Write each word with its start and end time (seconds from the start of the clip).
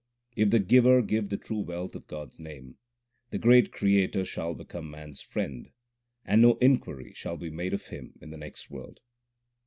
If 0.35 0.49
the 0.49 0.57
Giver 0.57 1.03
give 1.03 1.29
the 1.29 1.37
true 1.37 1.59
wealth 1.59 1.93
of 1.93 2.07
God 2.07 2.29
s 2.29 2.39
name, 2.39 2.75
The 3.29 3.37
great 3.37 3.71
Creator 3.71 4.25
shall 4.25 4.55
become 4.55 4.89
man 4.89 5.09
s 5.11 5.21
friend, 5.21 5.69
and 6.25 6.41
no 6.41 6.55
inquiry 6.55 7.13
shall 7.13 7.37
be 7.37 7.51
made 7.51 7.75
of 7.75 7.89
him 7.89 8.13
in 8.19 8.31
the 8.31 8.37
next 8.39 8.71
world. 8.71 8.99